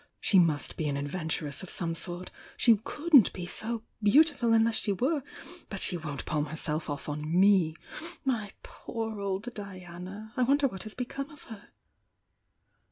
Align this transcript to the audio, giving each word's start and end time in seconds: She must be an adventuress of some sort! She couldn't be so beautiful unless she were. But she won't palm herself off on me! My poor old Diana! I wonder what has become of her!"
She 0.19 0.39
must 0.39 0.77
be 0.77 0.87
an 0.89 0.97
adventuress 0.97 1.61
of 1.61 1.69
some 1.69 1.93
sort! 1.93 2.31
She 2.57 2.77
couldn't 2.83 3.31
be 3.33 3.45
so 3.45 3.83
beautiful 4.01 4.51
unless 4.51 4.73
she 4.77 4.91
were. 4.93 5.21
But 5.69 5.79
she 5.79 5.95
won't 5.95 6.25
palm 6.25 6.47
herself 6.47 6.89
off 6.89 7.07
on 7.07 7.39
me! 7.39 7.75
My 8.25 8.53
poor 8.63 9.19
old 9.19 9.53
Diana! 9.53 10.33
I 10.35 10.41
wonder 10.41 10.65
what 10.67 10.81
has 10.85 10.95
become 10.95 11.29
of 11.29 11.43
her!" 11.53 11.69